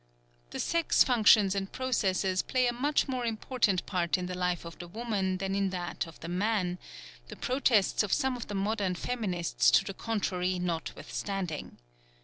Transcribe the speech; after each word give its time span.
The 0.49 0.59
sex 0.59 1.03
functions 1.03 1.53
and 1.53 1.71
processes 1.71 2.41
play 2.41 2.65
a 2.65 2.73
much 2.73 3.07
more 3.07 3.23
important 3.23 3.85
part 3.85 4.17
in 4.17 4.25
the 4.25 4.33
life 4.33 4.65
of 4.65 4.79
the 4.79 4.87
woman 4.87 5.37
than 5.37 5.53
in 5.53 5.69
that 5.69 6.07
of 6.07 6.19
the 6.21 6.27
man, 6.27 6.79
the 7.27 7.35
protests 7.35 8.01
of 8.01 8.11
some 8.11 8.35
of 8.35 8.47
the 8.47 8.55
modern 8.55 8.95
feminists 8.95 9.69
to 9.69 9.83
the 9.85 9.93
contrary 9.93 10.57
notwithstanding. 10.57 11.77